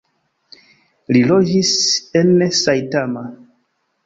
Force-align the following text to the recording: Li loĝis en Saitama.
Li 1.17 1.21
loĝis 1.31 1.75
en 2.23 2.33
Saitama. 2.63 3.25